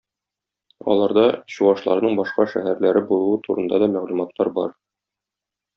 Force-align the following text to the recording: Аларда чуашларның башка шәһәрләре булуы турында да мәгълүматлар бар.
Аларда 0.93 1.25
чуашларның 1.55 2.17
башка 2.21 2.47
шәһәрләре 2.55 3.07
булуы 3.13 3.39
турында 3.47 3.85
да 3.85 3.93
мәгълүматлар 3.95 4.55
бар. 4.61 4.77